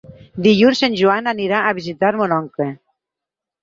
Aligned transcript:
Dilluns 0.47 0.81
en 0.87 0.95
Joan 1.03 1.33
anirà 1.33 1.61
a 1.69 1.77
visitar 1.83 2.13
mon 2.19 2.37
oncle. 2.43 2.73